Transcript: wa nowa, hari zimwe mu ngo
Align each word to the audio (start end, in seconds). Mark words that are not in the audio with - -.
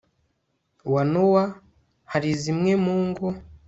wa 0.93 1.03
nowa, 1.11 1.43
hari 2.11 2.29
zimwe 2.41 2.71
mu 2.83 2.95
ngo 3.07 3.27